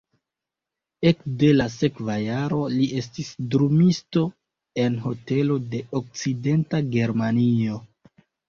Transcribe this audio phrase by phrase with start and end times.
[1.09, 4.25] Ekde la sekva jaro li estis drumisto
[4.87, 7.79] en hotelo de Okcidenta Germanio.